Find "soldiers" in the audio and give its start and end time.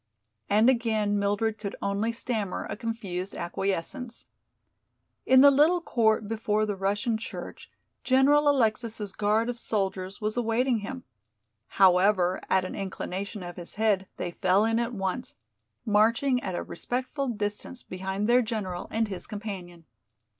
9.59-10.19